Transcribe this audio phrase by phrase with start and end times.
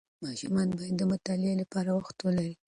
[0.25, 2.53] ماشومان باید د مطالعې لپاره وخت ولري.